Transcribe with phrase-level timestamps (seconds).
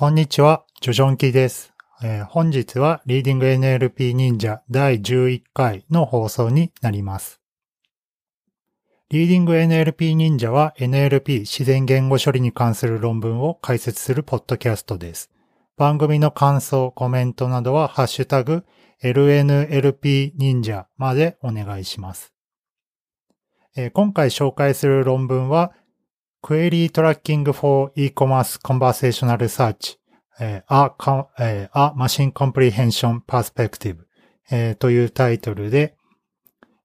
[0.00, 7.40] こんにちは、ジョジョンキです、えー、本日はリーディング NLP 忍者第11回の放送になります。
[9.10, 15.32] リーディング NLP 忍者は NLP 自然言語処理に関する論文を解説するポッドキャストです。
[15.76, 18.64] 番組の感想、コメントなどはハッシュタグ
[19.02, 22.32] LNLP 忍者までお願いします。
[23.94, 25.72] 今回紹介する論文は
[26.42, 29.98] Query Tracking for E-Commerce Conversational Search、
[30.40, 33.96] えー、A, えー、A Machine Comprehension Perspective、
[34.76, 35.96] というタイトルで、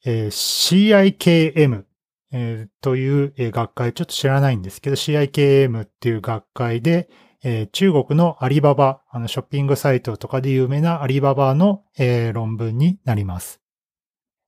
[0.06, 1.86] CIKM、
[2.82, 7.10] という学会、ちょっと知らないんですけど、CIKM っていう学会で、
[7.72, 11.84] 中国のアリババ、あのショッピングサイトとかで有名なアリババの、
[12.34, 13.62] 論文になります。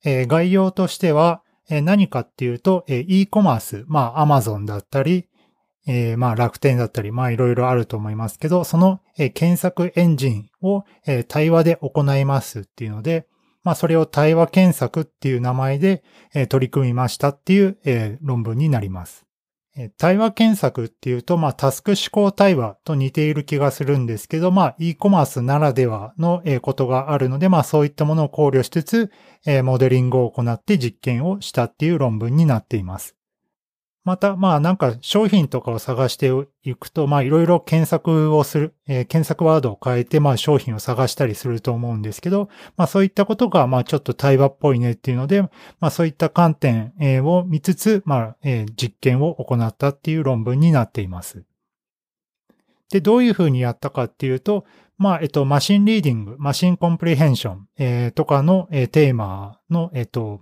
[0.03, 5.27] 概要としては、え何かっていうと、え e コマース、まあアマゾンだったり、
[5.87, 13.27] えまあ楽天だったり、まあいろいろあると思いますけど、その、え検索エンジンを、え対話で行いますっていうので、
[13.63, 19.25] まあそれを対話検索っていう名前で、え取り組みましたっていう、え論文になります。
[19.97, 29.11] 対話検索っていうと、まあ、タスク思考対話と似ている気がするんですけど、まあ、e コマースならではのことがあるので、まあ、そういったものを考慮しつつ、
[29.63, 33.14] モデリングを行って実験をしたっていう論文になっています。
[34.05, 36.31] また、まあなんか商品とかを探して
[36.63, 45.49] いくと、まあいろいろ検索をする、えー、検索ワードを変えて、まあ商品を探したりすると思うんですけど、まあそういったことが、まあちょっと対話っぽいねっていうので、ま
[45.87, 46.93] あそういった観点
[47.25, 51.43] を見つつ、まあ、えー、実験を行ったっていう論文になっています。
[52.91, 54.65] で、どういうふうにやったかっていうと、
[54.97, 60.41] まあ、えっと、 machine reading、machine comprehension、えー、とかの、えー、テーマの、えっと、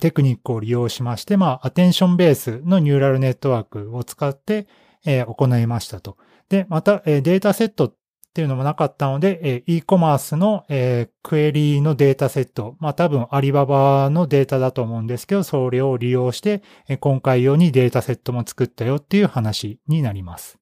[0.00, 4.66] テクニックを利用しまして、まあ、 attention ベースのニューラルネットワークを使って、
[5.04, 6.16] え、行いましたと。
[6.48, 7.94] で、また、え、データセットっ
[8.34, 20.58] ていうのもなかったので、えー、e コマースの、え、クエリーのデータセット、まあ多分アリババのデータだと思うんですけど、それを利用して、え、今回用にデータセットも作ったよっていう話になります。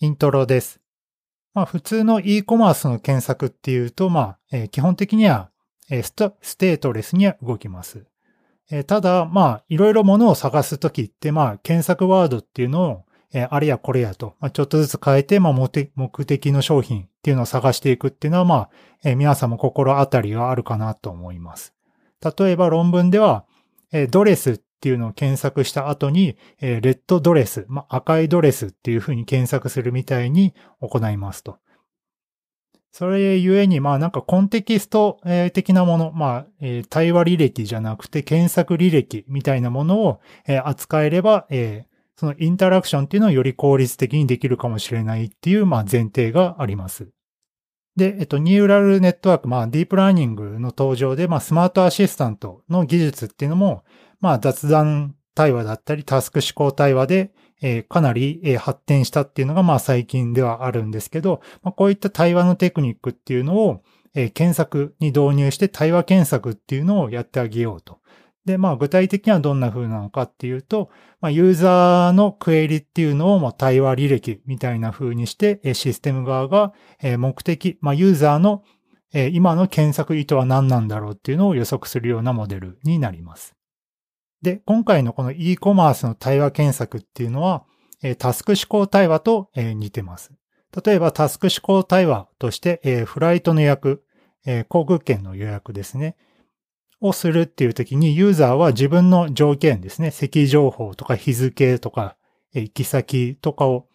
[0.00, 0.80] イントロです。
[1.52, 5.50] まあ普通の e コマースの検索っていうと、まあ、え、基本的には、
[5.90, 8.06] え、ステートレスには動きます。
[8.70, 18.70] えー、ただ、まあ、いろいろものを探すときって、まあ、検索ワードっていうのを、えー、あれやこれやと、まあ、ちょっとずつ変えて、まあ、目的の商品っていうのを探していくっていうのは、まあ、
[19.04, 21.74] えー、皆さんも心当たりがあるかなと思います。
[22.38, 23.44] 例えば論文では、
[23.92, 31.58] えー、ドレスっていうのを検索した後に、えー、レッドドレス、まあ、赤いドレスっていうふうに検索するみたいに行いますと。
[32.98, 35.20] それゆえに、まあなんかコンテキスト
[35.52, 41.84] 的なもの、まあ、え、対話履歴じゃなくて検索履歴みたいなものを、え、扱えれば、え、
[42.16, 47.10] そのインタラクションっていうのをより効率的にできるかもしれないっていう、まあ前提があります。
[47.96, 53.84] で、えっと、ニューラルネットワーク、まあディープラーニングの登場で、まあスマートアシスタントの技術っていうのも、
[54.20, 63.82] まあ雑談対話だったり、タスク思考対話で、えー、かなり、えー、発展したっていうのが、まあ最近ではあるんですけど、まあ、こういった対話のテクニックっていうのを、
[64.14, 67.98] えー、検索に導入して対話検索っていうのをやってあげようと。
[68.44, 70.90] で、まあ具体的にはどんな風なのかっていうと、
[71.20, 76.72] まあユーザーのクエリっていうのをもう対話履歴みたいな風にして、システム側が
[77.18, 78.62] 目的、まあユーザーの
[79.32, 83.55] 今の検索意図は何なんだろうっていうのを予測するようなモデルになります。
[84.42, 87.64] で、今回のこの e コマースの対話検索っていうのは、
[88.18, 90.32] タスク思考対話と似てます。
[90.84, 94.04] 例えばタスク思考対話として、フライトの予約、
[94.68, 96.16] 航空券の予約ですね。
[97.00, 100.10] をするっていう時にユーザーは自分の条件ですね。
[100.10, 102.16] 席情報とか日付とか
[102.54, 103.86] 行き先とかを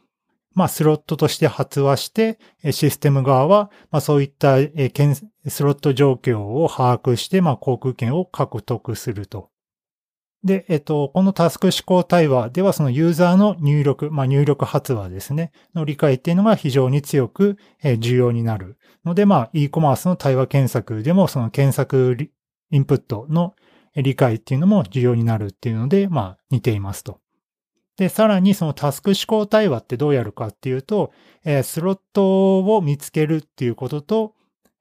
[0.53, 2.37] まあ、スロットとして発話して、
[2.71, 4.57] システム側は、まあ、そういった
[5.47, 9.49] スロット状況を把握して、まあ、航空券を獲得すると。
[10.43, 17.57] で、えっと、このタスク思考対話ではそのユーザーの入力、まあ、入力発話ですね、の理解っていうのが非常に強く、
[17.99, 22.17] 重要になるので、まあ、e コマースの対話検索でもその検索
[22.71, 23.55] インプットの
[23.95, 27.19] 理解っていうのも重要になるっていうので、まあ、似ていますと。
[27.97, 31.11] で、さらにそのタスク思考対話ってどうやるかっていうと、
[31.63, 34.33] スロットを見つけるっていうことと、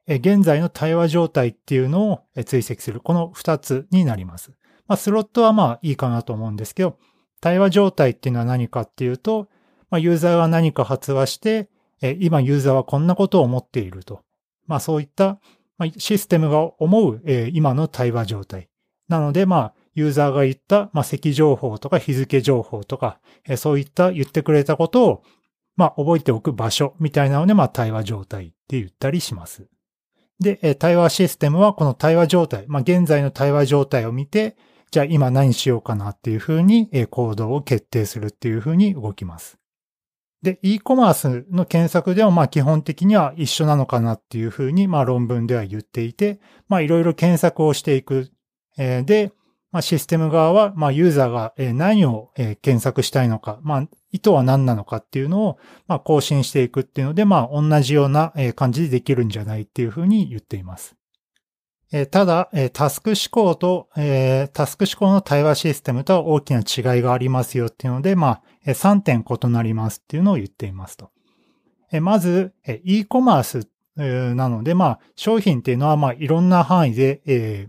[0.06, 3.00] 現在の対話状態っていうのを追跡する。
[3.00, 4.52] この二つになります。
[4.90, 6.98] まあ、スロットはまあいいかなと思うんですけど、
[7.40, 9.48] 対話状態っていうのは何かっていうと、
[9.88, 11.68] まあ、ユーザーが何か発話して、
[12.02, 14.22] え今ユーザーはこんなことを思っていると。
[14.66, 15.38] まあそういった、
[15.78, 18.68] まあ、システムが思う、え今の対話状態。
[19.06, 25.22] なのでまあユーザーが言った、まあ、席情報とか日付情報とか、えそういった言ってくれたことを、
[25.76, 29.68] まあ、覚えておく場所みたいなので、まあ、対話状態って言ったりします。
[30.40, 34.56] で、対話システムはこの対話状態、まあ、現在の対話状態を見て、
[34.90, 39.58] じゃあ今何しようかなっていうふうに行動を決定するっていうふうに動きます。
[40.42, 48.30] で、e コマースの検索ではまあ基本的には一緒なのかなっていうふうにまあ論文では言っていて、まあいろいろ検索をしていく。
[48.76, 49.32] で、
[49.72, 60.96] まあ、システム側は、まあ、ユーザーが何を検索したいのか、まあ、意図は何なのかっていうのを、まあ、更新していくっていうので、まあ、同じような感じでできるんじゃないっていうふうに言っています。
[62.10, 63.88] ただ、タスク思考と、
[64.52, 71.10] タスク思考の対話システムとは大きな違いがありますよっていうので、まあ、3点異なりますっていうのを言っていますと。
[72.00, 72.54] まず、
[72.84, 77.68] e コマースなので、まあ、商品っていうのは、まあ、いろんな範囲で、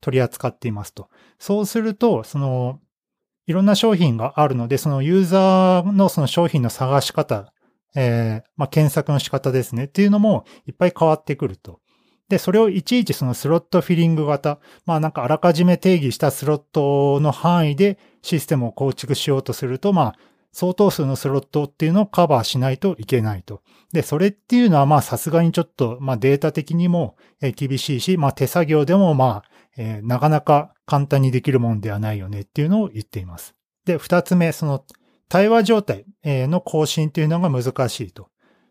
[0.00, 1.08] 取り扱っていますと。
[1.40, 2.78] そうすると、その、
[3.48, 7.52] いろんな商品があるので、そのユーザーのその商品の探し方、
[7.96, 11.80] え、まあ、検索の仕方ですねっていうのもいっぱい変わってくると。
[12.28, 20.14] で、それをいちいちそのスロットフィリング型、まあなんかあらかじめ定義したスロットの範囲でシステムを構築しようとすると、まあ
[20.52, 23.62] 相当数のスロットっていうのをカバーしないといけないと。
[23.92, 27.16] で、それっていうのはまあさすがにちょっとまあデータ的にも
[27.54, 33.54] 厳しいし、まあ手作業でもまあえー、なかなか簡単にできるもんではないよねっていうのを言っています。
[33.84, 34.84] で、二つ目、その
[35.28, 38.28] 対話状態の更新っていうのが難しいと。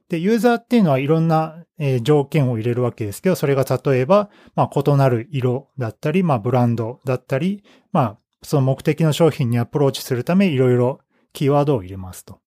[0.09, 1.65] で、ユーザーっていうのはいろんな
[2.01, 10.99] 条件を入れるわけですけど、それが例えば、まあ、異なる色だったり、まあ、ブランドだったり、まあ、その目的の商品にアプローチするためいろいろ
[11.33, 12.39] キーワードを入れますと。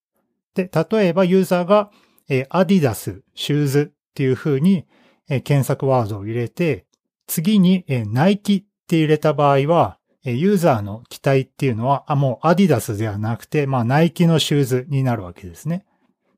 [0.55, 1.91] で、例えばユーザーが、
[2.31, 4.87] えアディダス、シューズっていう風に、
[5.29, 6.87] え検索ワードを入れて、
[7.27, 15.85] 次に、えナイキって入れた場合は、えユーザーの期待っていうのは、あ、もうアディダスではなくて、まあナイキのシューズになるわけですね。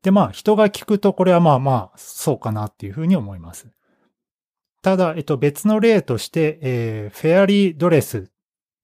[0.02, 3.68] で、まあ人が聞くとこれはまあまあそうかなっていうふうに思います。
[4.82, 8.30] ただ、えっと別の例として、えー、 fairy dress って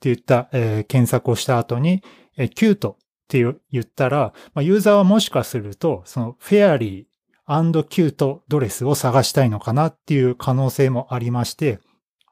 [0.02, 2.02] 言った、えー、検索をした後に、
[2.36, 3.42] えー、 cute って
[3.72, 7.08] 言ったら、まあ、ユーザーはもしかすると、その fairy
[7.48, 11.80] cute dress を探したいのかなっていう可能性もありまして、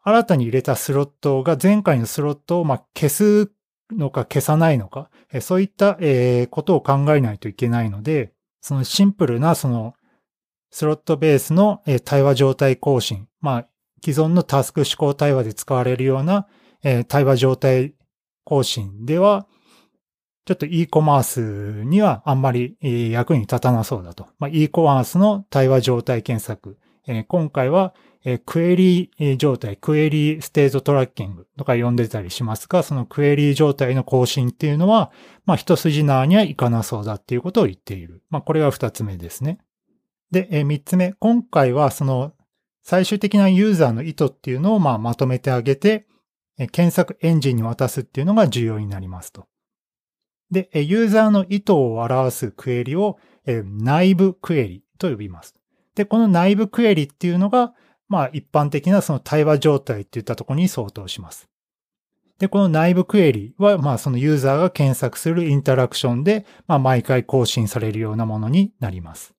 [0.02, 3.50] 新たに入れたスロットが前回のスロットをまあ消す
[3.90, 5.10] のか消さないのか、
[5.40, 5.94] そういった
[6.50, 8.33] ことを考えないといけないので、
[8.64, 9.92] そのシンプルなその
[10.70, 13.68] スロットベースの対話状態更新、まあ
[14.02, 16.46] 既存のタスク思考対話で使われるような
[17.08, 17.92] 対話状態
[18.42, 19.46] 更新では、
[20.46, 24.28] ちょっと e コマースにはあんまり役に立たなそうだと。
[24.38, 26.78] まあ、e コマースの対話状態検索。
[27.28, 27.92] 今回は
[28.24, 35.12] えクエリー状態、クエリーステートトラッキングとか呼んでたりしますが、そのクエリー状態の更新っていうのは、
[35.44, 38.22] まあ一筋縄にはいかなそうだっていうことを言っている。
[38.30, 39.58] まあこれが二つ目ですね。
[40.30, 42.32] で、え三つ目、今回はその
[42.82, 46.06] 最終的なユーザーの意図っていうのをままとめてあげて、
[46.72, 49.46] 検索エンジンに渡すっていうのが重要になりますと。
[50.50, 55.54] で、ユーザーの意図を表すクエリを内部クエリと呼びます。
[55.94, 57.74] で、この内部クエリっていうのが、
[58.08, 61.48] まあ一般的なその対話状態っていったところに相当します。
[62.38, 69.34] で、この内部クエリは、まあそのユーザーが検索するインタラクションで、まあ毎回更新されるようなものになります。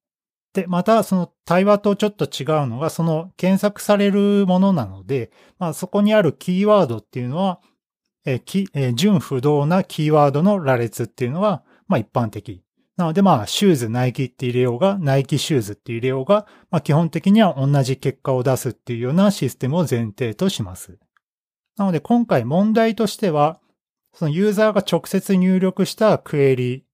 [0.53, 7.59] で、またその対話とちょっと違うのが、その検索されるものなので、まあそこにあるキーワードっていうのは、
[8.25, 12.64] えきえ純不動なキーワードの羅列っていうのは、まあ一般的。
[12.97, 20.97] なのでまあ、シューズ、ナイキって入れようが、ナイキシューズって入れようが、まあ基本的には同じ結果を出すっていうようなシステムを前提とします。
[21.77, 23.59] なので今回問題としては、
[24.13, 26.85] そのユーザーが直接入力したクエリ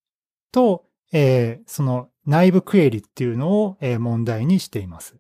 [0.52, 5.18] と、えー、その内部クエリっていうのを、問題にしています。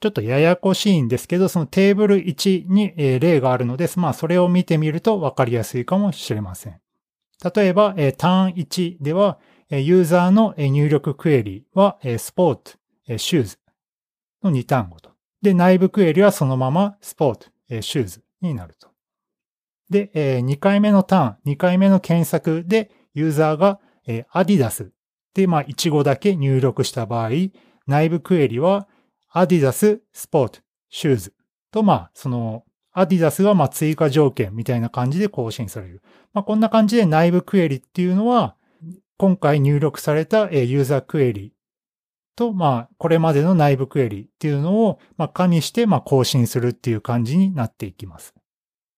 [0.00, 3.98] ちょっとややこしいんですけど、そのテーブル1に、例があるのです。
[3.98, 6.80] まあ、それを見てみるとわかりやすいかもしれません。
[7.54, 9.38] 例えば、ターン1では、
[9.70, 12.78] ユーザーの入力クエリは、スポーツ、
[13.18, 13.58] シューズ
[14.42, 15.10] の2単語と。
[15.42, 18.88] で、内部クエリはそのままスポーツ、シューズになると。
[19.90, 20.10] で、
[20.42, 23.80] 2回目のターン、2回目の検索でユーザーが
[24.30, 24.90] アディダス
[25.34, 27.30] で、まあ、1語だけ入力した場合、
[27.86, 28.88] 内部クエリは
[29.30, 31.34] アディダス、スポーツ、シューズ
[31.70, 36.02] と、まあ、その、アディダスがま追加条件みたいな感じで更新される。
[36.32, 38.56] まあ、こんな感じで内部クエリっていうのは、
[39.18, 41.52] 今回入力されたユーザークエリ
[42.36, 48.32] と、まあ、これまでの内部クエリっていうのを、まあ、加味して、まあ、更新するっていう感じになっていきます。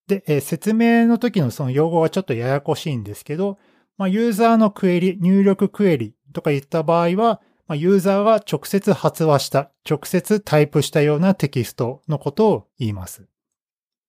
[0.06, 3.58] で、説明の時のその用語はちょっとややこしいんですけど、
[3.96, 13.26] まあ、ユーザーのクエリ、入力クエリとか言った場合は、まあ、ユーザーが直接発話した、直接タイプしたようなテキストのことを言います。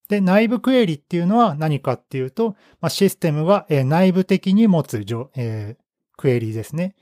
[0.09, 5.05] で、内部クエリっていうのは何かっていうと、まあ、システムが、内部的に持つ、
[5.37, 5.77] え、
[6.21, 6.95] クエリですね。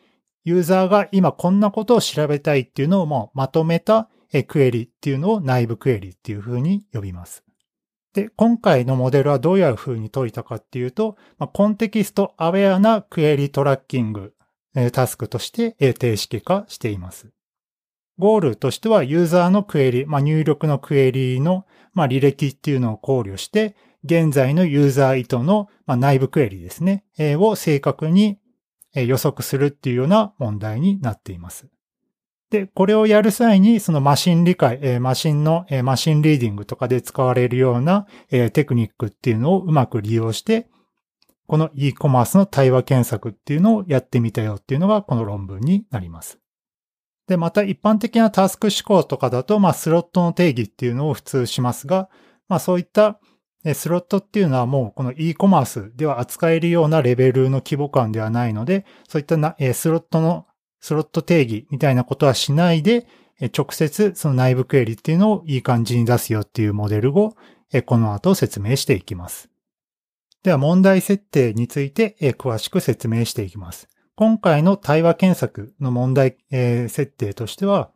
[0.45, 4.09] ユーザーが今こんなことを調べたいっていうのをまとめた
[4.47, 7.43] クエリっていうのを内部クエリっていうふうに呼びます。
[8.13, 11.17] で、今回のモデルはどういうふうに解いたかっていうと、
[11.53, 14.33] コンテキストアウェアなクエリトラッキング、
[14.93, 17.29] タスクとして、定式化しています。
[18.17, 27.03] ゴールとしてはユーザーのクエリ、まあ、入力のクエリの、まあ、履歴っていうのを考慮して、現在のユーザー意図の、まあ、内部クエリですね、
[27.37, 28.39] を正確に
[29.05, 31.67] 予測するっていうような問題になっています。
[32.49, 40.67] で、これをやる際に、そのマシン理解、マシンの、マシンリーディングとかで使われるような、テクニックっていうのをうまく利用して、
[41.45, 46.39] この e コマースの対話検索っていうのをやってみたよっていうのがこの論文になります。
[47.27, 52.09] で、また一般的なタスク思考とかだと、まあスロットの定義っていうのを普通しますが、
[52.47, 53.19] まあそういった
[53.73, 60.47] スロットっていうのはもうこの e コマースでは扱えるようなレベルの規模感ではないので、そういったなスロットの
[60.79, 63.05] スロット定義みたいなことはしないで、
[63.57, 67.35] 直接その内部クエリっていうのをいい感じに出すよっていうモデルを
[67.85, 69.49] この後説明していきます。
[70.43, 73.89] では問題設定について詳しく説明していきます。
[74.15, 77.91] 今回の対話検索の問題設定としては、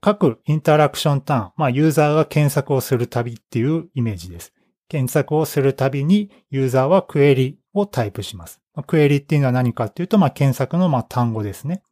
[0.00, 4.52] 各インタラクションターン、まあユーザーが検索をするたびっていうイメージです。
[4.88, 8.60] 検索をするたびにユーザーはクエリをタイプします。
[8.74, 11.82] まあクエリっていうのは何かっていうと、まあ、検索のまあ単語ですね。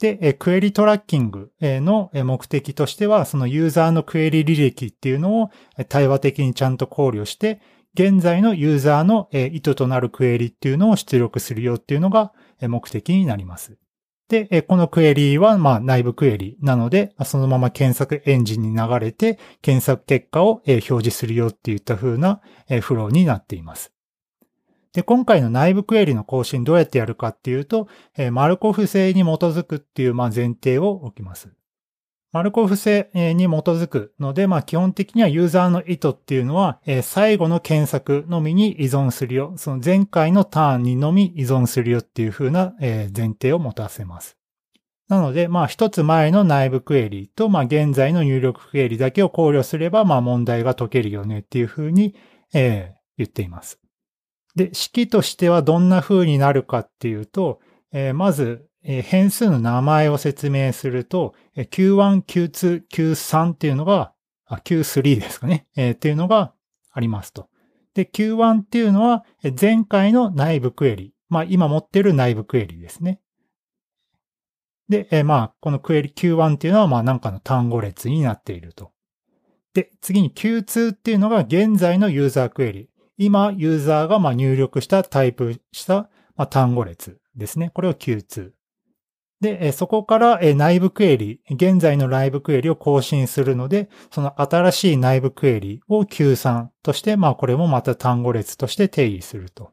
[0.00, 5.50] で、クエリトラッキングの目的としては、そのユーザーのクエリ履歴っていうのを
[5.88, 7.60] 対話的にちゃんと考慮して、
[7.94, 13.78] 現在のユーザーの意図となるクエリっていうのを出力するよっていうのが目的になります。
[14.28, 22.40] で、このクエリーはまあ内部クエリーなので、そのまま検索エンジンに流れて検索結果を表示するよっていった風な
[22.80, 23.92] フローになっています。
[24.94, 27.88] で、今回の内部クエリの更新どうやってやるかっていうと、
[28.32, 31.50] マルコフ性に基づくっていう、まあ、前提を置きます。
[32.34, 39.52] マルコフ製に基づくので、まあ、基本的にはユーザーの意図っていうのは、え、最後の検索のみに依存するよ。
[39.56, 44.36] その前回のターンにのみ依存するよっていう風な、え、前提を持たせます。
[45.06, 52.16] なので、まあ一つ前の内部クエリと、まあ現在の入力クエリだけを考慮すれば、まあ問題が解けるよねっていうふうに、
[52.52, 53.78] え、言っています。
[54.56, 57.60] で、式としてはどんな風になるかっていうと、
[57.92, 64.12] え、まず、え、変数の名前を説明するとえ、Q1、Q2、Q3 っていうのが、
[64.46, 66.52] あ、Q3 ですかね、えー、っていうのが
[66.92, 67.48] ありますと。
[67.94, 69.24] で、Q1 っていうのは、
[69.58, 71.14] 前回の内部クエリ。
[71.28, 73.20] まあ、今持ってる内部クエリですね。
[74.88, 78.92] で、えー、まあ、このクエリ Q1 っていうのは、まあ、なんかの単語列になっていると。
[79.72, 82.90] で、次に Q2 っていうのが現在のユーザークエリ。
[83.16, 87.70] 今、ユーザーがま入力したタイプしたま単語列ですね。
[87.74, 88.50] これを Q2。
[89.40, 99.72] で、そこから内部クエリ、現在の内部クエリを更新するので、その新しい内部クエリを Q3 として、まあこれもまた単語列として定義すると。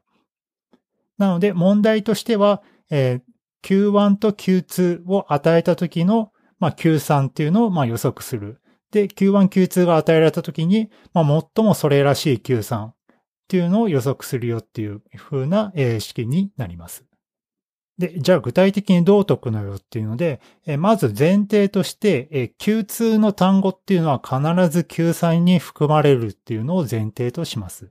[1.16, 8.60] なので問題としては、Q1 と Q2 を与えた時の、Q3 っていうのを予測する。
[8.90, 12.94] で、Q1、Q2 が与えられた時に、まあ、最もそれらしい Q3 っ
[13.48, 17.04] ていうのを予測するよっていう風な式になります。
[17.98, 27.90] で、じゃあ具体的にどう解くのよっていうので、えまず前提として、え Q2 の単語っていうのは必ず Q3 に含まれるっていうのを前提とします。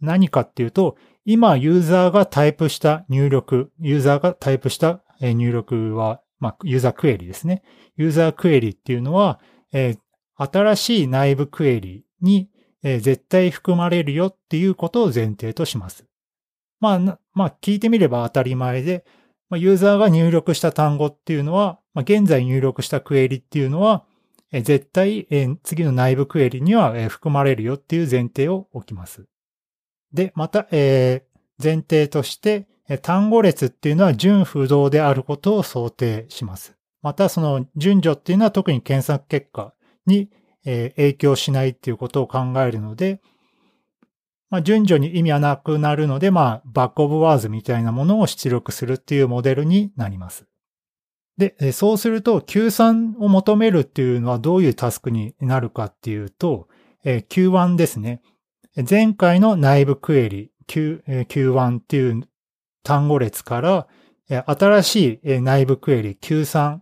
[0.00, 7.62] 何かっていうと、今ユーザーがタイプした入力、ユーザーがタイプした入力は、まあ、ユーザークエリですね。
[7.96, 9.40] ユーザークエリっていうのは、
[9.72, 9.96] え、
[10.36, 12.50] 新しい内部クエリに
[12.88, 16.06] え、絶対含まれるよっていうことを前提とします。
[16.78, 19.04] まあ、まあ、聞いてみれば当たり前で、
[19.50, 24.04] まあ、ユーザーが入力した単語っていうのは、まあ、現在入力したクエリっていうのは、
[24.52, 29.26] え、絶対、え、次の内部クエリには、え、含まれるよっていう前提を置きます。
[30.14, 32.68] で、また、えー、前提として、
[33.02, 36.74] 単語列っていうのは順不動であることを想定します。
[37.02, 39.74] また、その順序っていうのは特に検索結果
[40.06, 40.30] に
[40.64, 43.20] 影響しないっていうことを考えるので、
[44.48, 50.46] まあ、順序に意味はなくなるので、まあ、バックオブワーズみたいなものを出力するっていうモデルになります。
[51.36, 56.68] で、そうすると、Q3 を求めるっていうのはどういうタスクになるかっていうと、
[57.04, 58.22] Q1 ですね。
[58.88, 62.28] 前回の内部クエリ Q、Q1 っていう
[62.82, 63.86] 単語列から、
[64.28, 66.78] 新しい内部クエリ Q3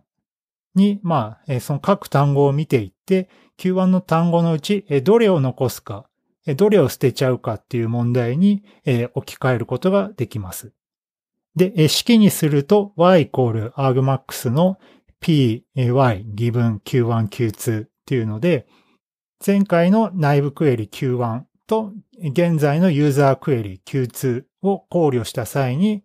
[0.75, 6.07] に、まあ、その各単語を見ていって、Q1 の単語のうち、どれを残すか、
[6.55, 8.63] どれを捨てちゃうかっていう問題に
[9.15, 10.71] 置き換えることができます。
[11.55, 14.77] で、式にすると y イコール argmax の
[15.21, 18.67] py given q1 q2 っていうので、
[19.45, 26.03] 前回の内部クエリ q1 と現在のユーザークエリ q2 を考慮した際に、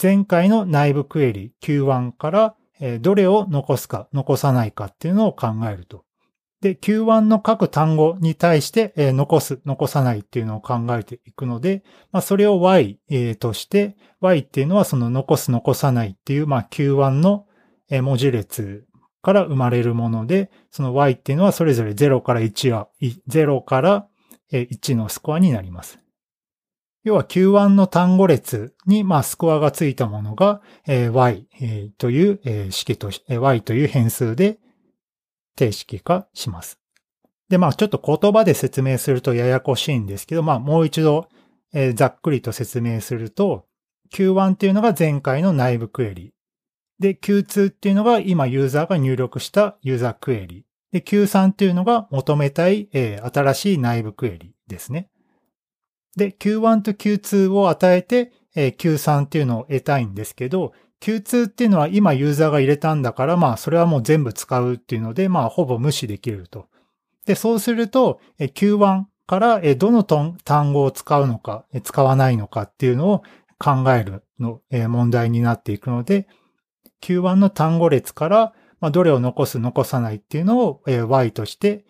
[0.00, 2.54] 前回の内部クエリ q1 から
[3.00, 6.04] どれを残すか残さないかっていうのを考えると。
[6.60, 12.98] で、Q1 の各単語に対して残す、残さないっていうのを考えていくので、まあ、それを Y
[13.38, 17.46] として、Y っていうのはその残す、残さないっていう、まあ、Q1 の
[18.02, 18.86] 文字列
[19.22, 22.88] から生まれるもので、その Y っていうのはそれぞれ0から1は、
[23.28, 24.08] 0から
[24.52, 26.00] 1のスコアになります。
[27.04, 30.60] 要は Q1 の単語列に、まあ、スコアがついたものが、
[31.12, 31.46] Y
[31.98, 34.58] という式とし、Y という変数で
[35.58, 36.78] 定式化します。
[37.48, 41.28] で、まあちょっと言葉で説明するとややこしいんですけど、まあもう一度、
[41.74, 43.66] えー、ざっくりと説明すると、
[44.14, 46.32] Q1 っていうのが前回の内部クエリ。
[47.00, 50.64] で、Q2 っていうのが今ユーザーが入力したユーザークエリ。
[50.92, 55.10] で、Q3 っていうのが求めたい、えー、新しい内部クエリですね。
[56.16, 66.66] で、Q1 と Q2 を与えて、えー、Q3 っていうのを得たいんですけど、Q2 っていうのは今ユーザーが入れたんだから、まあそれはもう全部使うっていうので、まあほぼ無視できると。
[67.26, 73.22] で、そうすると Q1 からどの単語を使うのか、使わないのかっていうのを
[73.58, 76.26] 考えるの問題になっていくので、
[77.02, 78.54] Q1 の単語列から
[78.90, 81.84] どれを残す、残さないっていうのを Y として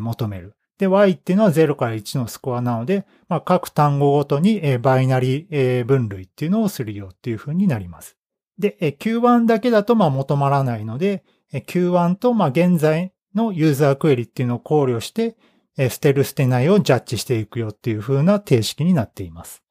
[0.00, 0.56] 求める。
[0.78, 5.46] で、Y っていうのは0から1のスコアなので、まあ、各単語ごとにバイナリ
[5.86, 8.16] 分類っていうのをするよっていう風になります。
[8.58, 15.36] で、Q1 だけだとまあ求まらないので、Q1 とまあ現在のユーザークエリっていうのを考慮して、
[15.76, 19.62] 捨てる捨てないをジャッジしていくよっていう風な定式になっています。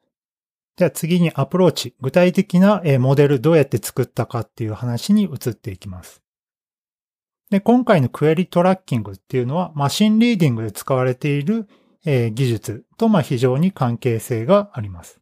[0.77, 1.95] じゃあ次にアプローチ。
[1.99, 6.21] 具体的なモデルどうやって作ったかっていう話に移っていきます。
[7.49, 11.67] で、今回の query tracking っていうのは machine reading で使われている
[12.05, 15.19] 技術とまあ非常に関係性があります。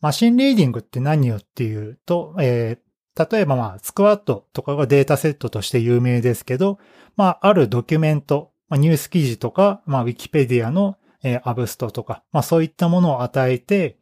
[0.00, 6.78] machine reading って何よっていうと、えー、例えばまあ、 SQuAD とかがデータセットとして有名ですけど、
[7.16, 13.98] まあ、あるドキュメント、まあ、ニュース記事とか、まあ、ウィキペディアの、えー、アブストとか、まあ、そういったものを与えて、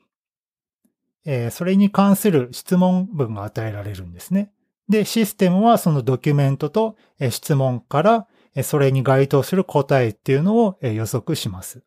[1.24, 4.52] えー、それに関する質問文が与えられるんですね。
[4.88, 6.96] で、システムはそのドキュメントと、
[7.30, 8.26] 質問から、
[8.62, 11.82] それに該当する答えっていうのを、予測します。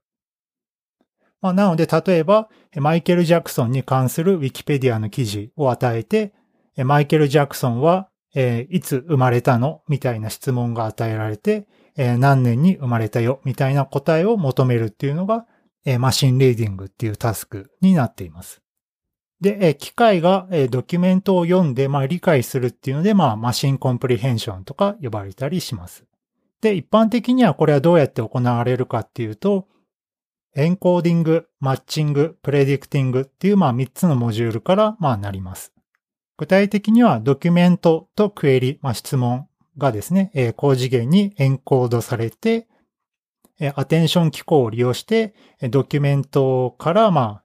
[1.41, 6.33] まあ、なので、例えば、マイケル・ジャクソンに関するウィキペディアの記事を与えて、
[6.77, 15.45] マイケル・ジャクソンは、えー、いつ生まれたのみたいな質問が与えられて、えー、何年に生まれたよみたいな答えを求めるっていうのが、
[15.85, 18.61] えー、 machine reading っていうタスクになっています。
[19.41, 26.05] で、機械が、ドキュメントを読んで、まあ、理解するっていうので、まあ、 machine comprehension とか呼ばれたりします。
[26.61, 29.67] で、一般的にはこれはどうやって行われるかっていうと、
[30.53, 35.73] エンコーディング、マッチング、 predicting っていうまあ3つのモジュールからまあなります。
[36.37, 42.67] 具体的にはドキュメントとクエリ、まあ、質問がですね、えー、高次元にエンコードされて、
[43.59, 45.35] えー、アテンション機構を利用して、
[45.69, 47.43] ドキュメントからまあ、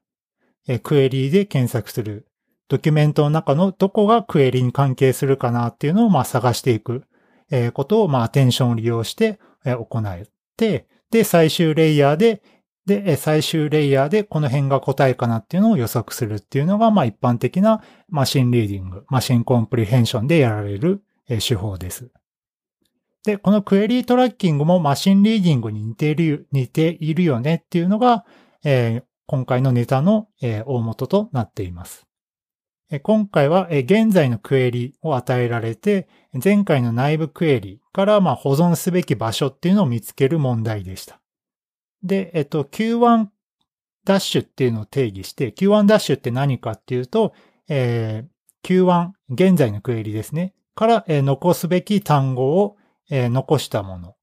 [0.67, 2.27] えー、クエリで検索する。
[2.69, 7.05] ドキュメントの中のどこがクエリに関係するかなっていうのをまあ探していく、
[7.51, 12.43] えー、ことをまあアテンションを利用して、えー、行って、で、最終レイヤーで
[12.87, 22.11] で、最終レイヤーでこの辺が答えかなっていうのを予測するっていうのが、まあ一般的なmachine reading、machine comprehension でやられる手法です。
[23.25, 28.25] で、この query tracking も machine reading に似ている、似ているよねっていうのが、
[28.65, 32.07] えー、今回のネタの、えー、大元となっています。
[32.89, 36.09] えー、今回は、え現在のクエリを与えられて、
[36.43, 41.21] 前回の内部クエリから、まあ、保存すべき場所っていうのを見つける問題でした。
[42.07, 43.27] で、えっと、Q1
[44.05, 47.35] ダッシュっていうのを定義して、Q1 ダッシュって何かっていうと、
[47.69, 50.55] えー、Q1、現在のクエリですね。
[50.75, 52.77] から、えー、残すべき単語を、
[53.11, 54.15] えー、残したもの。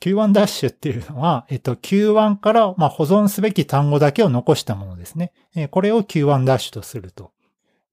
[0.00, 5.32] ?Q1 ダッシュっていうのは、えっと、Q1 から、まあ、保存すべき単語だけを残したものですね。
[5.56, 7.32] えー、これを Q1 ダッシュとすると。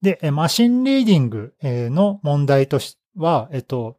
[0.02, 3.98] で、マシンリーディングの問題としては、えっと、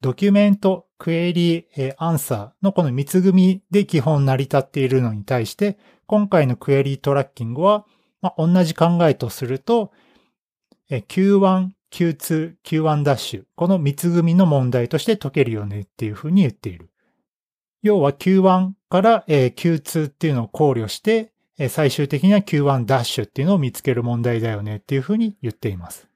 [0.00, 7.86] ドキュメント、クエリ、ー、アンサーのこの三つ組で基本成り立っているのに対して、今回のクエリトラッキングは、
[8.20, 9.92] まあ、同じ考えとすると、
[10.90, 16.90] えー、Q1、Q2、Q1 ダッシュ、この三つ組の問題として解けるよねっていうふうに言っている。
[17.82, 21.32] 要は Q1 から、Q2 っていうのを考慮して、
[21.68, 26.07] 最終的には Q1 ダッシュっていうのを見つける問題だよねっていうふうに言っています。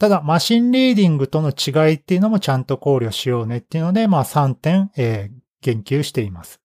[0.00, 6.62] ただ、マシンリーディングとの違いっていうのもちゃんと考慮しようねっていうので、まあ3点、えー、言及しています。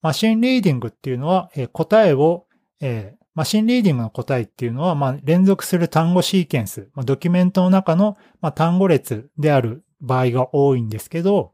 [0.00, 2.46] machine reading っていうのは、えー、答えを、
[2.80, 11.52] えー、 machine reading の答えっていうのは、まあ、連続する単語シーケンス、まあ、ドキュメントの中の、まあ、単語列である場合が多いんですけど、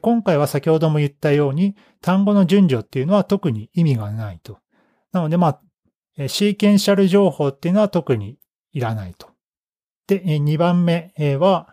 [0.00, 4.58] 今回は先ほども言ったように、単語の順序っていうのは特に意味がないと。
[5.12, 5.60] なので、ま
[6.16, 8.38] あ、シーケンシャル情報っていうのは特に
[8.72, 9.28] いらないと。
[10.10, 11.68] で、2番目は、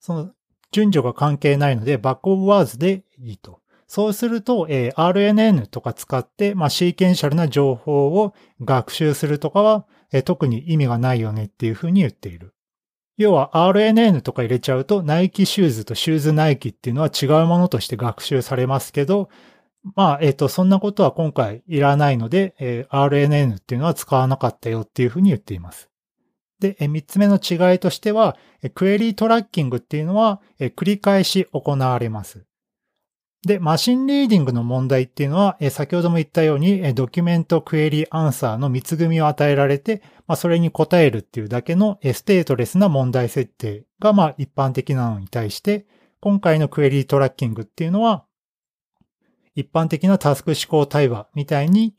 [0.00, 0.30] その
[0.70, 3.60] 順序が関係ないので、バックオブワーズでいいと。
[3.86, 9.86] そうすると、RNN とか使って、まあ、シーケンシャルな情報を学習するとかは、
[10.24, 12.54] 特に意味がないよねっていうふうに言っている。
[13.16, 19.28] 要は RNN とか入れちゃうと、ナイキシューズとシューズナイキっていうのは違うものとして学習されますけど、
[19.96, 25.89] まあ、えっ、と、そんなことは今回いらないので、RNN っていうのは使わなかったよっていうふうに言っています。
[26.60, 28.36] で、三つ目の違いとしては、
[28.74, 32.44] query tracking っていうのは繰り返し行われます。
[33.42, 45.86] で、 machine reading の問題っていうのは、先ほども言ったように、ドキュメントクエリアンサーの三つ組を与えられて、まあ、それに答えるっていうだけのステートレスな問題設定が、まあ、一般的なのに対して、
[46.20, 48.26] 今回の query tracking っていうのは、
[49.54, 51.94] 一般的なタスク指向対話みたいに、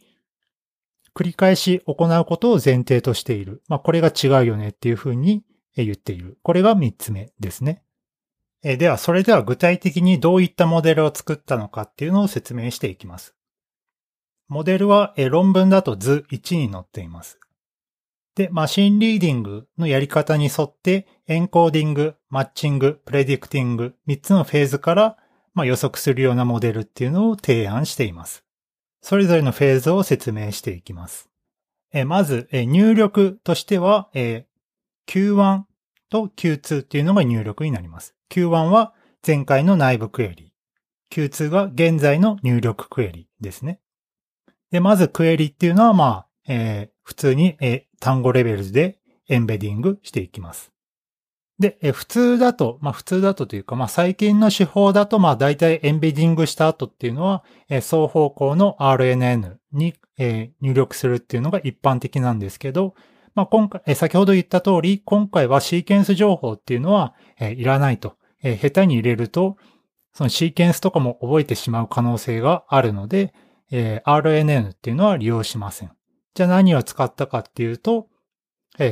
[1.15, 3.61] 繰り返し行うことを前提としている。
[3.67, 5.43] まあ、これが違うよねっていうふうに
[5.75, 6.37] 言っている。
[6.43, 7.83] これが三つ目ですね。
[8.63, 13.35] では、それでは具体的にどういったモデルを作ったのかっていうのを説明していきます。
[14.47, 17.39] モデルは論文だと図1に載っています。
[18.35, 25.17] で、マシンリーディングのやり方に沿って、エンコーディング、マッチング、プレディクティング、3つのフェーズから、
[25.53, 28.45] まあ、予測するようなモデルっていうのを提案しています。
[29.01, 31.29] それぞれのフェーズを説明していきます。
[31.93, 34.45] えまず、え入力としては、え
[35.07, 35.63] Q1
[36.09, 38.15] と Q2 っていうのが入力になります。
[38.29, 38.93] Q1 は
[39.25, 40.53] 前回の内部クエリ。
[41.11, 43.81] Q2 が現在の入力クエリですね。
[44.71, 50.70] で、まずクエリっていうのは、まあ、えー、普通に、えー、単語レベルでエンベディングしていきます。
[51.61, 62.95] で、え普通だと、まあ普通だとというか、まあ最近の手法だと、まあ大体エンベディングした後っていうのは、え双方向の RNN に、え入力するっていうのが一般的なんですけど、
[63.35, 68.17] まあ今回、え先ほど言った通り、今回はシーケンス情報っていうのは、えいらないと。
[68.41, 69.55] え下手に入れると、
[70.13, 73.35] そのシーケンスとかも覚えてしまう可能性があるので、
[73.69, 75.91] え RNN っていうのは利用しません。
[76.33, 78.07] じゃあ何を使ったかっていうと、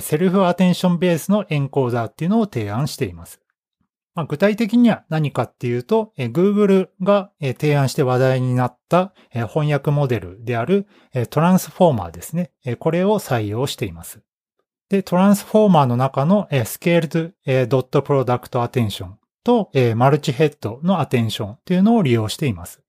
[0.02, 3.41] セルフアテンションベースのエンコーダーっていうのを提案しています。
[4.15, 10.88] まあ、具体的には何かっていうと、Google が提案して話題になった翻訳モデルである
[11.30, 12.52] トランスフォーマーですね。
[12.80, 14.21] これを採用しています。
[14.89, 19.12] で、トランスフォーマーの中の Scaled.Product Attention
[19.43, 22.82] とマルチヘッドのアテンションっていうのを利用しています。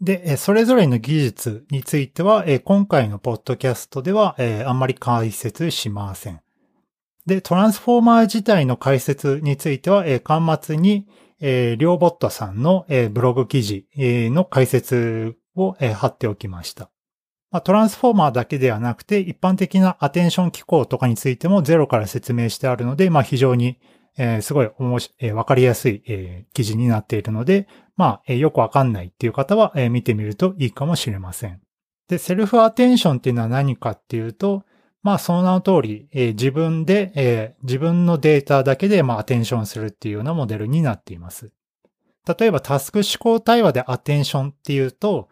[0.00, 6.40] で、それぞれの技術については、今回のポッドキャストではあんまり解説しません。
[7.26, 11.06] で、トランスフォーマー自体の解説については、端末に、
[11.40, 16.90] リョーボットさんのブログ記事の解説を貼っておきました。
[17.64, 23.78] トランスフォーマーだけではなくて、一般的なアテンション機構とかについてもゼロから説明してあるので、まあ、非常に
[24.18, 31.60] えー、すごい面白、えー、わかりやすい、えー、記事になっているので、まあ、えー、よくわかんないっていう方は、えー、見てみるといいかもしれません。
[32.08, 34.64] で、セルフアテンションっていうのは何かっていうと、
[35.02, 41.52] まあ、その名の通り、えー、自分で、えー、自分のデータだけで、まあ、アテンションするっていうようなモデルになっています。
[42.38, 45.28] 例えば、タスク思考対話でアテンションっていうと、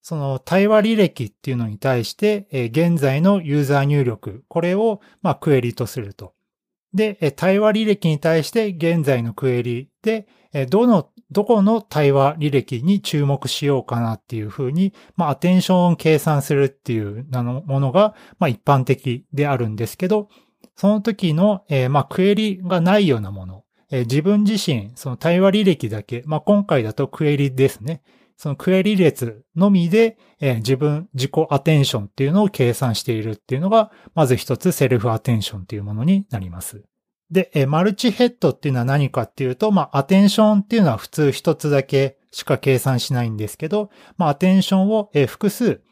[0.00, 6.32] その対話履歴っていうのに対して、えー、現在のユーザー入力、これを、まあ、クエリとすると。
[6.94, 10.26] で、対話履歴に対して現在のクエリで、
[10.70, 17.26] どの、どこの対話履歴に注目しようかなっていうふうに、まあ、アテンションを計算するっていう
[17.66, 20.30] ものが、まあ、一般的であるんですけど、
[20.74, 28.00] その時の、まあ、クエリがないようなもの、自分自身、その対話履歴だけ、まあ、今回だとクエリですね。
[28.38, 36.84] そのクエリ列のみで、えー、自分、自己アテンションっていうのを計算しているっていうのが、まず一つセルフアテンションっていうものになります。
[37.32, 45.82] で、えマルチヘッドっていうのは何かっていうと、まあ、アテンションっていうのは普通一つだけしか計算しないんですけど、まあ、アテンションを、え複数、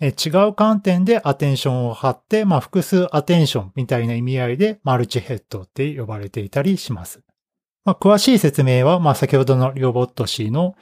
[0.00, 7.20] え違う観点でアテンションを貼って、まあ、複数アテンションみたいな意味合いでマルチヘッドって呼ばれていたりします。
[7.84, 10.74] まあ、詳しい説明は、まあ、先ほどのリオボット氏の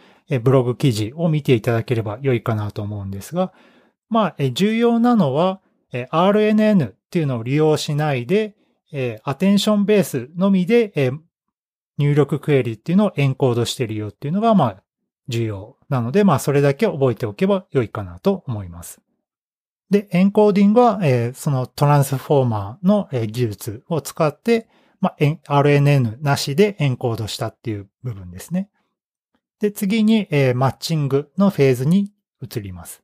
[0.42, 3.52] ブログ記事を見ていただければ良いかなと思うんですが、
[4.10, 5.60] まあ、重要なのは、
[5.92, 8.54] RNN っていうのを利用しないで、
[9.24, 11.12] アテンションベースのみで、
[11.98, 14.82] 入力クエリっていうのをエンコードしてるよっていうのが、まあ、
[15.28, 19.00] 重要なので、まあ、それだけ覚えておけば良いかなと思います。
[19.90, 24.68] で、エンコーディングは、えそのトランスフォーマーの、技術を使って、
[25.00, 28.68] まあ、RNN なしでエンコードしたっていう部分ですね。
[29.60, 33.02] で、次に、マッチングのフェーズに移ります。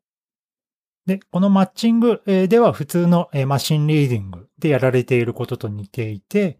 [1.06, 6.58] で、このマッチングでは普通のマシンリーディングでやられていることと似ていて、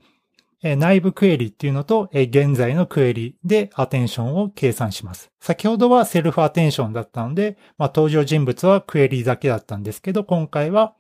[0.63, 5.31] 内部クエリっていうのと現在のクエリでアテンションを計算します。
[5.41, 10.95] 先ほどはセルフアテンションだったので、まあ、登場人物はクエリだけだったんですけど、今回は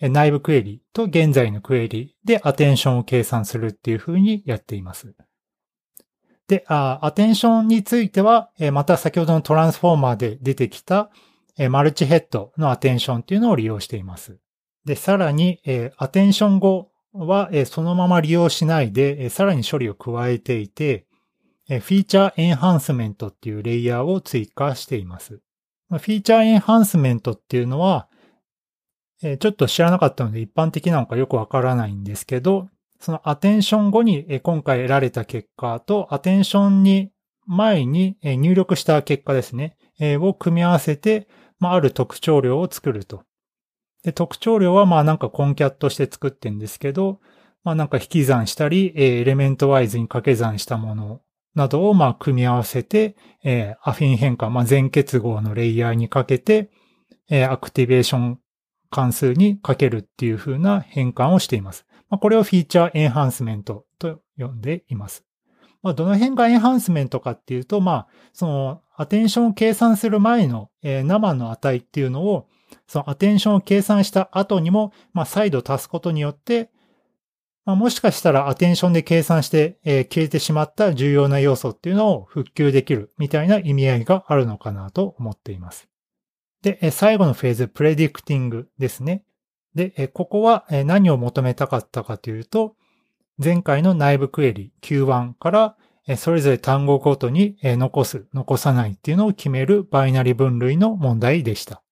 [0.00, 5.14] 内部クエリと現在のクエリでアテンションを計算するっていう風にやっています。
[6.50, 11.12] で、アテンションについては、また先ほどのトランスフォーマーで出てきた
[11.70, 14.36] マルチヘッドのアテンションっていうのを利用しています。
[14.84, 15.60] で、さらに、
[15.96, 21.06] アテンション後は、そのまま利用しないで、さらに処理を加えていて、
[21.68, 25.40] フィーチャーエンハンスメントっていうレイヤーを追加しています。
[25.88, 28.08] フィーチャーエンハンスメントっていうのは、
[29.22, 32.68] ちょっと知らなかったので一般的なのかよくわからないんですけど、
[33.00, 37.10] そのアテンション後に今回得られた結果と、アテンションに
[37.46, 39.76] 前に入力した結果ですね、
[40.20, 43.24] を組み合わせて、まあ、ある特徴量を作ると。
[44.02, 47.20] で、特徴量はまあなんかコンキャットして作ってんですけど、
[47.64, 51.20] まあなんか引き算したり、エレメントワイズに掛け算したもの
[51.54, 56.70] などをまあ組み合わせて、え、アフィン変換、まあ全結合のレイヤーにかけて、
[57.28, 58.38] え、アクティベーション
[58.90, 61.86] 関数にかけるっていう風な変換をしています。
[62.10, 65.24] まあ、これをフィーチャーエンハンスメントと呼んでいます。
[65.82, 72.48] まあ、どの辺がエンハンスメントかっていうと、まあ、その、アテンションを計算する前の、えー、生の値っていうのを、
[72.86, 76.70] そのアテンションを計算した後にも、まあ、再度足すことによって、
[77.64, 85.88] まあ、もしかしたらアテンションで計算して、えー、消えてしまった重要な要素っていうのを復旧できるみたいな意味合いがあるのかなと思っています。
[86.62, 89.24] で、最後のフェーズ、プレディクティングですね。
[89.74, 92.76] で、ここは何を求めたかったかというと、
[93.42, 95.76] 前回の内部クエリ Q1 から
[96.16, 101.82] それぞれ単語ごとに残す、残さないっていうのを決めるバイナリ分類の問題でした。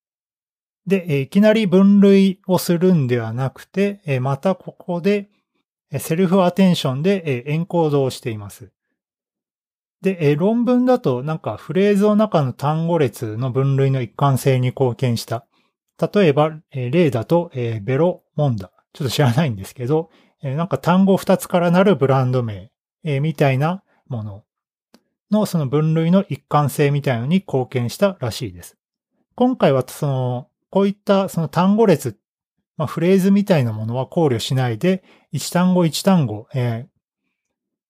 [0.86, 5.28] で、いきなり分類をするんではなくて、またここで
[5.98, 8.72] セルフアテンションでエンコードをしています。
[10.00, 15.46] で、論文だとなんかフレーズの中の単語列の分類の一貫性に貢献した
[16.00, 18.70] 例えば、え例だと、えベロモンダ。
[18.92, 20.10] ちょっと知らないんですけど、
[20.42, 22.70] えなんか単語2つからなるブランド名、
[23.04, 24.44] えみたいなもの
[25.30, 28.76] のその分類の一貫性みたいのに貢献したらしいです。
[29.34, 32.18] 今回はその、こういったその単語列、
[32.76, 36.86] まあ、フレーズみたいなものは考慮しないで、一単語一単語、え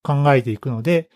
[0.05, 1.11] ー、考えていくので、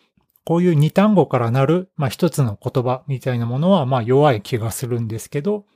[0.44, 5.66] こういう二単語からなる、まあ、一つの言葉みたいなものは、まあ、弱い気がするんですけど、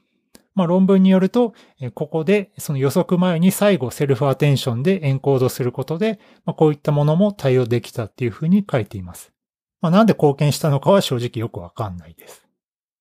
[0.57, 1.55] まあ、論文によると、
[1.95, 9.33] ここでその予測前に最後セルフアテンションでエンコードすることで、まあ、こういったものも対応できたっていうふうに書いています。
[9.81, 12.47] まあ、なんで貢献したのかは正直よくわかんないです。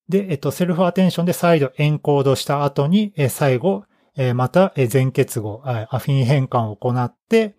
[0.08, 3.84] で、えっと、セルフアテンションで再度エンコードした後に、最後、
[4.34, 7.56] また全結合、アフィン変換を行って、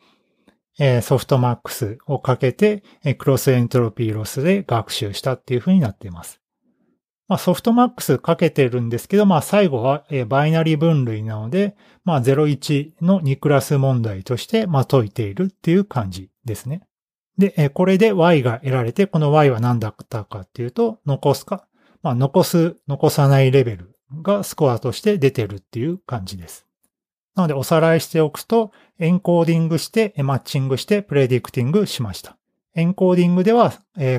[1.02, 2.84] ソフトマックスをかけて、
[3.18, 6.40] クロスエントロピーロスで学習したっていうふうになっています。
[7.28, 16.88] まあ、ソフトマックスかけてるんですけど、まあ、最後はバイナリ分類なので、まあ、01の2クラス問題として、まあ、解いているっていう感じですね。
[17.38, 21.68] で、これで y が得られて、この y は何だったかっていうと、残すか、
[22.02, 26.66] まあ、残す、残さないレベルがスコアとして出てるっていう感じです。
[27.36, 32.38] なので、おさらいしておくと、エンコーディングして、マッチングして、プレディクティングしました。
[32.74, 33.74] エンコーディングでは、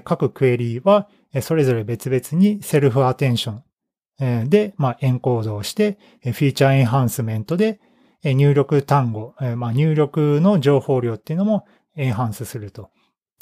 [0.05, 1.09] 各クエリーは
[1.43, 7.81] それぞれ別々に self-attention で、まあ、エンコードをして、 feature enhancement で
[8.25, 12.91] 入力単語、まあ、入力の情報量っていうのも enhance すると。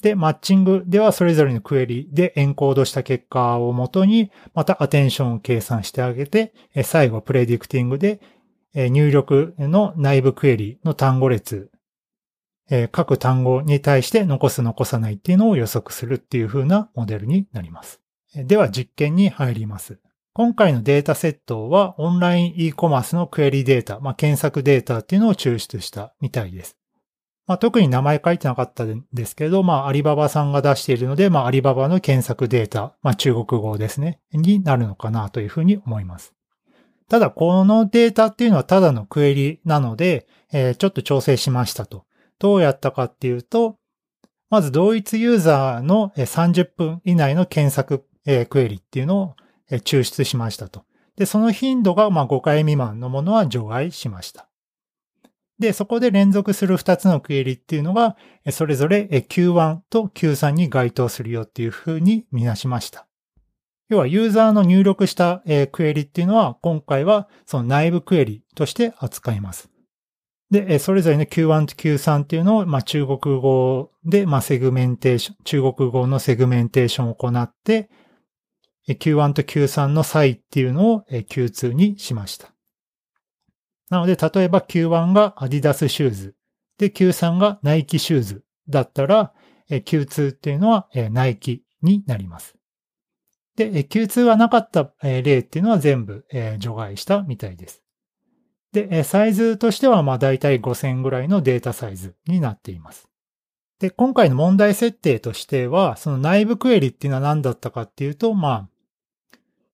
[0.03, 6.53] で、マッチングではそれぞれのクエリでエンコードした結果をもとに、また attention を計算してあげて、
[6.85, 8.21] 最後 predicting で
[8.75, 11.71] 入力の内部クエリの単語列
[12.71, 18.01] え各単語に対して残す残さないっていうのを予測するっていう風なモデルになります。
[18.35, 19.99] では実験に入ります。
[20.35, 26.77] 今回のデータセットはオンライン e コマースのクエリデータ、まあ、検索データっていうのを抽出したみたいです。
[27.47, 36.35] まあ、特に名前書いてなかったんですけど、まあ、アリババさんが出しているので、まあ、アリババの検索データ、まあ、中国語ですね、になるのかなというふうに思います。
[37.09, 42.05] ただ、このデータっていうのはただのクエリなので、えー、ちょっと調整しましたと。
[42.39, 43.79] どうやったかっていうと、
[44.51, 48.07] まず同一ユーザーの30分以内の検索
[48.49, 49.35] クエリっていうのを
[49.71, 50.85] 抽出しましたと。
[51.17, 54.49] で、その頻度が5回未満のものは除外しました。
[55.59, 58.17] で、そこで連続する2つのクエリっていうのが、
[58.51, 63.07] それぞれ Q1 と Q3 に該当するよっていうふうに見なしました。
[63.89, 69.71] 要はユーザーの入力したクエリっていうのは、今回はその内部クエリとして扱います。
[70.51, 77.91] で、それぞれの Q1 と Q3 っていうのを、まあ、中国語で、まあ、セグメンテーション、中国語のセグメンテーションを行って、
[78.89, 82.53] Q1 と Q3 の差異っていうのを Q2 にしました。
[83.91, 86.37] なので、例えば Q1 が Adidas シューズ、
[86.79, 89.33] で、Q3 が Nike シューズだったら、
[89.69, 92.57] Q2 っていうのは Nike になります。
[93.57, 96.25] で、Q2 はなかった例っていうのは全部
[96.59, 97.83] 除外したみたいです。
[98.85, 103.09] で、サイズとしてはまあ大体5000ぐらいのデータサイズになっています。
[103.79, 108.69] で、今回の問題設定としては、その内部クエリっていうのは何だったかっていうと、まあ、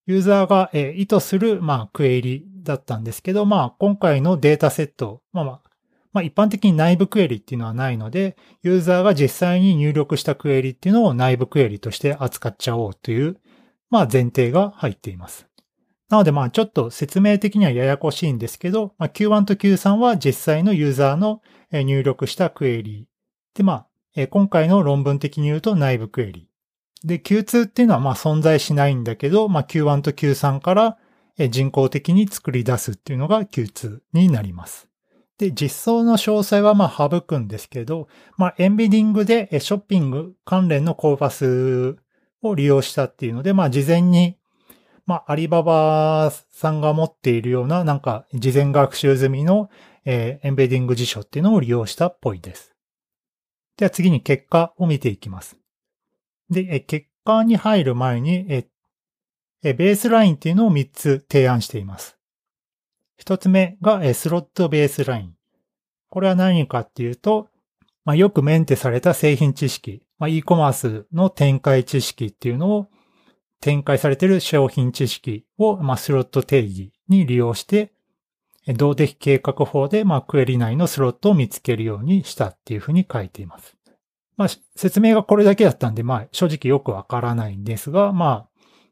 [0.07, 5.61] ユーザーが意図する、まあ、クエリだったんですけど、まあ、今回のデータセット、まあまあ、
[6.13, 13.39] まあ、一般的に内部クエリっていうのはないので、ユーザーが実際に入力したクエリっていうのを内部クエリとして扱っちゃおうという、
[13.91, 15.47] まあ、前提が入っています。
[16.13, 21.41] なので、まあ、ちょっと説明的にはややこしいんですけど、まあ、Q1 と Q3 は実際のユーザーの
[21.73, 23.57] 入力したクエリー。
[23.57, 27.09] で、まあ、今回の論文的に言うと内部クエリー。
[27.09, 30.99] で、Q2 っていうのはまあ存在しないんだけど、まあ Q1 と Q3 から
[31.49, 34.91] 人工的に作り出すっていうのが Q2 になります。
[35.39, 41.97] で、実装の詳細はまあ省くんですけど、まあエンビディングでショッピング関連のコーパス
[42.43, 44.37] を利用したっていうので、まあ事前に
[45.07, 49.71] まあ、アリババさんが持っているような、なんか、事前学習済みの、
[50.05, 52.75] えー、エンベディング辞書っていうのを利用したっぽいです。
[53.77, 55.57] では次に結果を見ていきます。
[56.51, 58.69] で、結果に入る前に、え、
[59.63, 62.19] ベースラインっていうのを3つ提案しています。
[63.21, 65.35] 1つ目がスロットベースライン。
[66.09, 67.49] これは何かっていうと、
[68.05, 72.89] まあ、よくメンテされた製品知識、まあ、e コマースの展開知識っていうのを
[73.63, 77.93] 展開されている商品知識を、まあ、スロット定義に利用して、
[78.67, 83.77] 動的計画法で、まあ、クエリ内のスロットを見つけるようにしたっていうふうに書いています。
[84.37, 88.49] まあ、説明がこれだけだったんで、まあ、正直よくわからないんですが、まあ、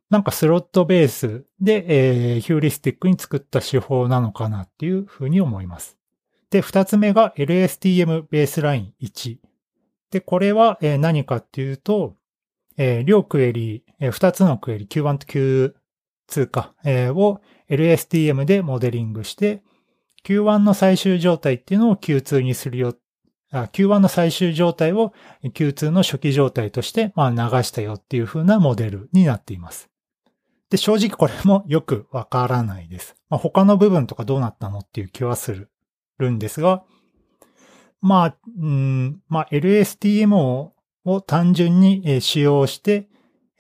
[0.09, 5.99] なんかスロットベースで、えー、ヒューリスティックに作った手法なのかなっていうふうに思います。
[6.51, 9.39] で、二つ目が LSTM ベースライン1。
[10.11, 12.17] で、これは、何かっていうと、
[12.77, 19.63] えー、両クエリ、えー、二つのクエリ、Q1 と Q2 か、えー、を LSTM でモデリングして、
[20.25, 22.95] Q1 の最終状態っていうのを Q2 にするよ
[23.53, 29.91] Q1 の最終状態を Q2 の初期状態として、まあ、流したよっていう風なモデルになっています。
[30.71, 33.17] で、正直これもよくわからないです。
[33.29, 35.69] まあ、他の部分とかどうなったのっていう気はす
[36.19, 36.85] るんですが、
[38.01, 40.73] まあ、うん、まあ、LSTM を
[41.05, 43.09] を単純に使用して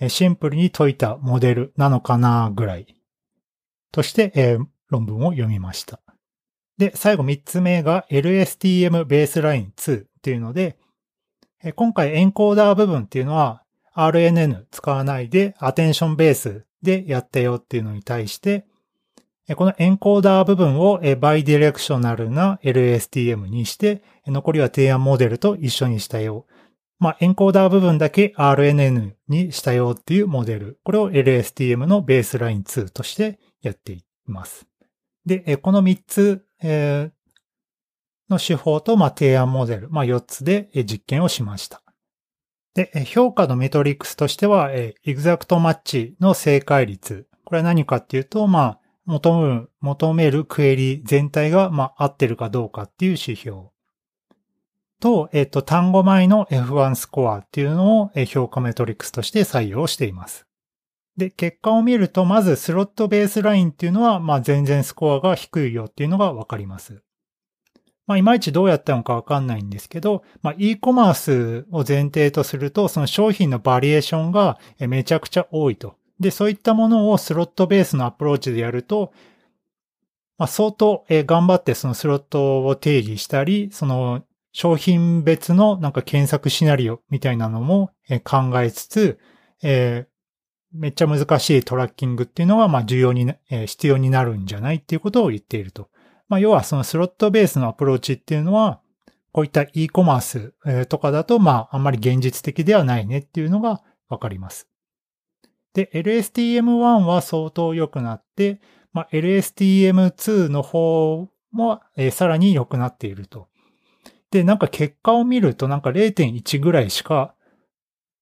[0.08, 2.96] シンプルに解いたモデルなのかなぐらい
[3.92, 6.00] として、論文を読みました。
[6.78, 10.78] で、最後3つ目が LSTM ベースライン2っていうので、
[11.74, 13.62] 今回エンコーダー部分っていうのは
[13.94, 18.64] RNN 使わないでアテンションベースでやったよっていうのに対して、
[19.56, 26.46] このエンコーダー部分を bidirectional な LSTM にして、残りは提案モデルと一緒にしたよ。
[27.00, 30.78] まあ、エンコーダー部分だけ RNN にしたよっていうモデル。
[30.84, 34.66] これを LSTM のベースライン2としてやっています。
[35.24, 36.44] で、この3つ
[38.28, 41.82] の手法と、ま、提案モデル、まあ、4つで実験をしました。
[42.74, 47.26] で、評価のメトリックスとしては、 exact match の正解率。
[47.44, 53.70] これは何かっていうと、まあ、求める、求めるクエリ全体が、まあ、合ってるかどうかっていう指標。
[55.00, 60.46] と、えっ、と、単語前の F1 スコアっていうのを評価メトリックスとして採用しています。
[61.16, 67.02] で、結果を見ると、まずスロットベースラインっていうのは、まあ全然スコアが低いよっていうのがわかります。
[68.10, 75.94] まあ、いまいちどうやったのかわかんないんですけど、まあ、e コマースを前提とすると、その商品のバリエーションがめちゃくちゃ多いと。
[76.18, 79.12] で、そういったものをスロットベースのアプローチでやると、
[80.38, 87.92] まあ、相当頑張ってそのスロットを定義したり、その商品別のなんか検索シナリオみたいなのも
[88.24, 89.18] 考えつつ、
[89.62, 90.10] えー、
[90.72, 95.88] めっちゃ難しいトラッキングっていうのが、まあ重要に、えー、必要になるんじゃないっていうことを言っていると。
[96.28, 98.80] まあ要はそのスロットベースのアプローチっていうのは、
[99.32, 104.68] こういった e コマース、とかだと、まああんまり現実的ではないねっていうのがわかります。
[105.74, 108.60] で、LSTM1 は相当良くなって、
[108.92, 113.49] まあ LSTM2 の方も、えー、さらに良くなっていると。
[114.30, 117.34] で、なんか結果を見るとなんか0.1ぐらいしか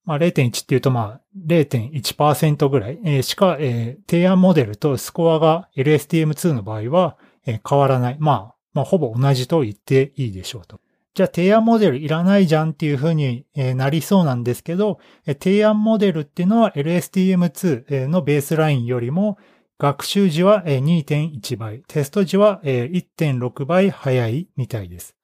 [0.08, 8.16] まあ、0.1っていうと、まあ、0.1%ぐらい、しか、えー、提案モデルとスコアが LSTM2 の場合は、変わらない。
[8.18, 10.80] まあ、まあ、ほぼ同じと言っていいでしょうと。
[11.12, 19.36] じゃあ、提案モデルいらないじゃんっていうふうに、なりそうなんですけど、提案モデルっていうのは LSTM2 のベースラインよりも、
[19.78, 25.17] 学習時は2.1倍、テスト時は1.6倍早いみたいです。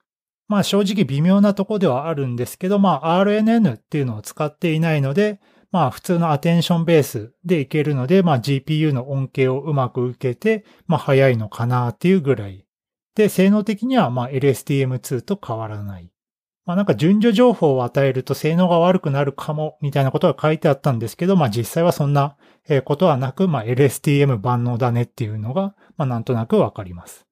[0.48, 5.40] まあ正直微妙なとこではあるんですけど、まあ RNN っていうのを使っていないので、
[5.70, 12.66] まあ普通のアテンションベースでいけるので、まあ GPU の恩恵をうまく受けて、まあ早いのかなっていうぐらい。
[13.14, 16.10] で、性能的にはまあ LSTM2 と変わらない。
[16.66, 22.36] まあなんか順序情報を与えると性能が悪くなるかもみたいなことが書いてあったんですけど、まあ実際はそんな
[22.84, 27.26] ことはなく、まあ LSTM 万能だねっていうのが、まあなんとなくわかります。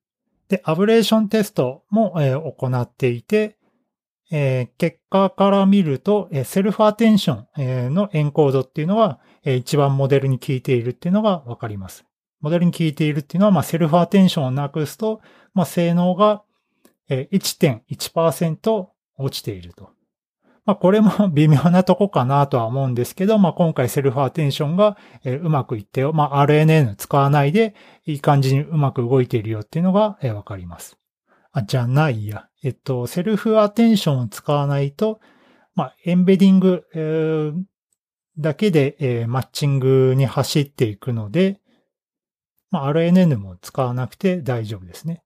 [0.52, 3.56] で、アブレーションテストも、えー、行っていて、
[4.30, 12.04] えー、結果から見ると、えー、セルフアテンション、えー、のエンコードっていうのが、えー、一番モデルに効いているっていうのがわかります。
[12.42, 15.22] モデルに効いているっていうのは、まあ、セルフアテンションをなくすと、
[15.54, 16.42] まあ、性能が、
[17.08, 18.86] え、1.1%
[19.16, 19.88] 落ちていると。
[20.64, 26.12] まあ、これも微妙なとこかなとは思うんですけど、まあ、今回セルフアテンションが、えうまくいってよ。
[26.12, 27.74] まあ、RNN 使わないで、
[28.06, 30.98] いい感じにうまく動いているよっていうのが、えわかります。
[31.52, 32.48] あ、じゃないや。
[32.62, 35.20] えっと、セルフアテンションを使わないと、
[35.74, 37.64] まあ、エンベディング、えー、
[38.38, 41.60] だけで、えー、マッチングに走っていくので、
[42.70, 45.22] まあ、RNN も使わなくて大丈夫ですね。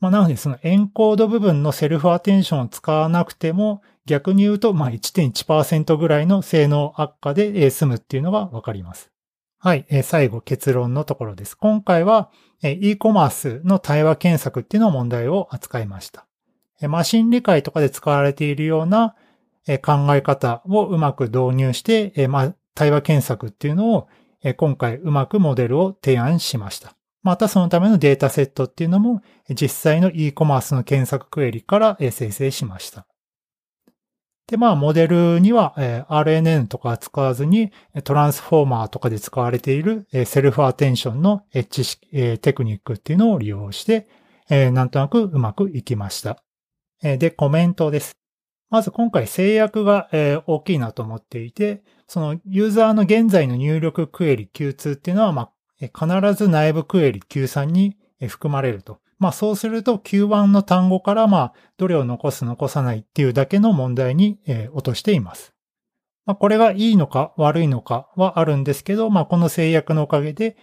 [0.00, 9.10] まあ、なので、そのエンコード部分のセルフアテンションを使わなくても、逆に言うと、まあ、1.1%ぐらいの性能悪化で済むっていうのがわかります。
[9.58, 11.54] はい、最後結論のところです。
[11.56, 12.30] 今回は
[12.62, 16.26] e コマースの対話検索っていうのを問題を扱いました。
[16.86, 19.14] マシン理解とかで使われているような
[19.82, 24.08] 考え方をうまく導入して、ま対話検索っていうのを
[24.58, 26.94] 今回うまくモデルを提案しました。
[27.22, 33.06] またそのためのデータセットっていうのも実際の e コマースの検索クエリから生成しました。
[34.46, 37.72] で、まあ、モデルには、えー、RNN とか使わずに、
[38.04, 44.06] トランスフォーマーとかで使われている、えー、セルフアテンションの知識、えー、テクニックっていうのを利用して、
[44.50, 46.42] えー、なんとなくうまくいきました。
[47.02, 48.16] えー、で、コメントです。
[48.68, 57.96] まず今回制約が、えー、大きいなと思っていて、そのユーザーの現在の入力クエリ Q2 っていうのは、まあ、必ず内部クエリ Q3 に
[58.28, 58.98] 含まれると。
[59.18, 64.38] まあそうすると Q1 の単語からまあどれを残す残さないっていうだけの問題に、
[64.72, 65.54] 落としています。
[66.26, 70.56] まあこれがいいのか悪いのかはあるんですけど、まあこの制約のおかげで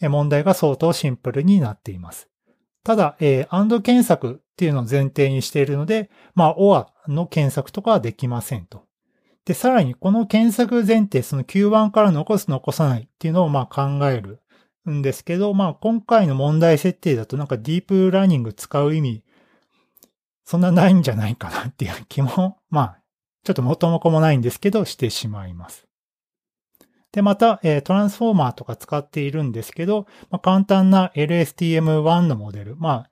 [0.00, 2.28] 問題が相当シンプルになっています。
[2.84, 8.84] ただ、えー、AND 検索っていうのを前提にしているので、まあ OR の検索とかはできませんと。
[9.44, 14.40] で、さらにこの検索前提、その Q1 から残す残さないっていうのをまあ考える
[14.90, 19.22] んですけど、まあ今回の問題設定だとなんかディープラーニング使う意味、
[20.46, 22.98] そんなないんじゃないかなっていう気も、 まあ、
[23.44, 25.86] ちょっと元も子もないんですけど、してしまいます。
[27.12, 32.76] で、また、え、トランスフォーマーとか使っているんですけど、まあ、簡単な LSTM1 のモデル。
[32.76, 33.10] まあ、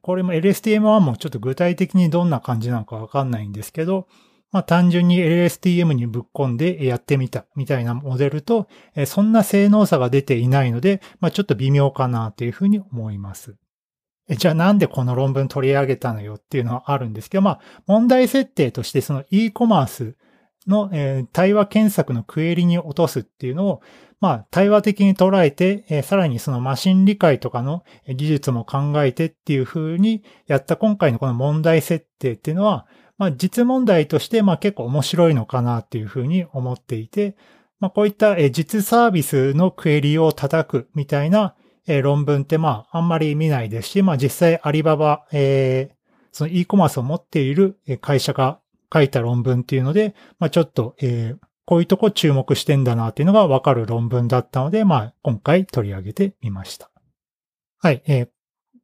[0.00, 4.08] これも LSTM1 もちょっと具体的にどんな感じなのかわかんないんですけど、
[4.52, 8.68] まあ単純に LSTM にぶっ込んでやってみたみたいなモデルと、
[9.06, 13.56] そんな性能差が出ていないので、まあちょっと微妙かなというふうに思います。
[14.28, 20.16] じゃあなんでこの論文取り上げたのよっていうのはあるんですけど、まあ問題設定としてその e コマース
[20.66, 20.90] の、
[21.32, 23.82] 対話検索のクエリに落とすっていうのを、
[24.18, 32.86] まあ、対話的に捉えて、さらにそのマシン理解とかの技術も考えてっていう風にやった今回のこの問題設定っていうのは、
[33.18, 37.36] まあ、実問題として、まあ、結構面白いのかなっていうふうに思っていて、
[37.80, 41.54] まあ、こういった実サービスのクエリを叩くみたいな
[42.02, 45.94] 論文って、まあ、あんまり見ないですし、まあ、実際アリババ、えー、
[46.32, 48.60] その e コマースを持っている会社が
[48.92, 56.90] 書いた論文っていうので、まあ、ちょっと、えー、こういうとこ注目してんだなっていうのがわかる論文だったので、まあ、今回取り上げてみました。
[57.78, 58.28] はい、えー、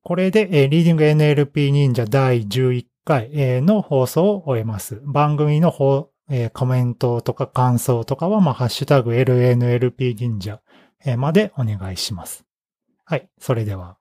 [0.02, 5.00] これで、リーディング NLP 忍者第11回、の放送を終えます。
[5.04, 6.10] 番組の方、
[6.52, 10.60] コメントとか感想とかは、まあ、ハッシュタグ LNLP 忍者
[11.16, 12.44] までお願いします。
[13.04, 13.98] はい、それでは。